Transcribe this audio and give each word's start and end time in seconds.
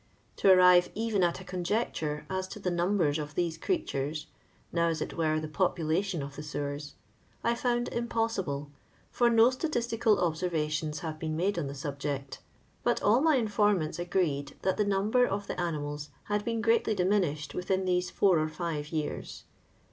To 0.37 0.47
arrire 0.51 0.85
even 0.95 1.21
at 1.21 1.39
a 1.39 1.43
conjecture 1.43 2.25
as 2.27 2.47
to 2.47 2.59
the 2.59 2.71
numbers 2.71 3.19
of 3.19 3.35
these 3.35 3.55
creatures— 3.55 4.25
now, 4.73 4.87
as 4.87 4.99
it 4.99 5.15
were, 5.15 5.39
the 5.39 5.47
popuktion 5.47 6.23
of 6.23 6.35
the 6.35 6.41
sewers— 6.41 6.95
I 7.43 7.53
found 7.53 7.87
impos 7.91 8.43
sible, 8.43 8.69
for 9.11 9.29
no 9.29 9.51
statistical 9.51 10.17
obserrations 10.19 11.01
hare 11.01 11.13
been 11.19 11.37
made 11.37 11.59
on 11.59 11.67
the 11.67 11.75
subject; 11.75 12.39
but 12.83 12.99
all 13.03 13.21
my 13.21 13.35
informants 13.35 13.99
agreed 13.99 14.55
that 14.63 14.77
the 14.77 14.85
number 14.85 15.23
of 15.23 15.45
the 15.45 15.61
animals 15.61 16.09
had 16.23 16.43
been 16.43 16.61
greatly 16.61 16.95
diminished 16.95 17.53
within 17.53 17.85
these 17.85 18.09
four 18.09 18.39
or 18.39 18.49
five 18.49 18.87
years. 18.91 19.43